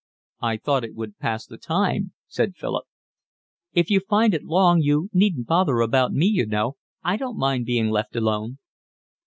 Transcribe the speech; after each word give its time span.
"I 0.41 0.57
thought 0.57 0.83
it 0.83 0.95
would 0.95 1.19
pass 1.19 1.45
the 1.45 1.59
time," 1.59 2.13
said 2.27 2.55
Philip. 2.55 2.85
"If 3.73 3.91
you 3.91 3.99
find 3.99 4.33
it 4.33 4.43
long 4.43 4.81
you 4.81 5.11
needn't 5.13 5.45
bother 5.45 5.79
about 5.79 6.11
me, 6.11 6.25
you 6.25 6.47
know. 6.47 6.77
I 7.03 7.17
don't 7.17 7.37
mind 7.37 7.67
being 7.67 7.91
left 7.91 8.15
alone." 8.15 8.57